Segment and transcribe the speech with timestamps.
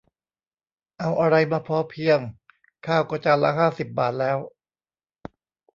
[0.99, 2.19] เอาอะไรมาพอเพียง
[2.85, 4.37] ข้าวก็จานละห้าสิบบาทแล้ว